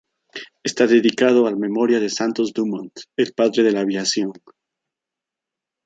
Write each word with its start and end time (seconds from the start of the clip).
Está 0.69 0.87
dedicado 0.87 1.45
a 1.45 1.51
la 1.51 1.55
memoria 1.57 1.99
de 1.99 2.09
Santos 2.09 2.53
Dumont, 2.53 2.91
el 3.17 3.33
padre 3.33 3.61
de 3.61 3.71
la 3.71 3.81
aviación. 3.81 4.33